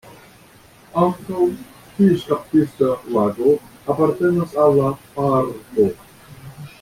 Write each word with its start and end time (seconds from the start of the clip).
Ankaŭ 1.01 1.43
fiŝkaptista 1.97 2.89
lago 3.17 3.53
apartenas 3.95 4.57
al 4.65 4.77
la 4.81 4.89
parko. 5.19 5.87